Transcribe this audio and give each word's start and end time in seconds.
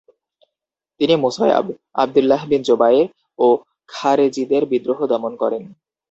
তিনি 0.99 1.13
Musab, 1.15 1.65
Abdullah 1.93 2.41
bin 2.49 2.61
Zubair 2.63 3.07
ও 3.39 3.47
খারেজীদের 3.89 4.63
বিদ্রোহ 4.71 4.99
দমন 5.11 5.33
করেন। 5.35 5.63